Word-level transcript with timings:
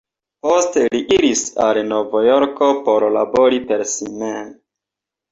Poste 0.45 0.83
li 0.93 1.01
iris 1.17 1.43
al 1.65 1.79
Novjorko 1.89 2.69
por 2.87 3.05
labori 3.17 3.61
per 3.73 3.85
si 3.91 4.09
mem. 4.23 4.49